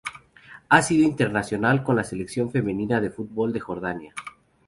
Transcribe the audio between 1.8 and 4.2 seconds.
con la selección femenina de fútbol de Jordania.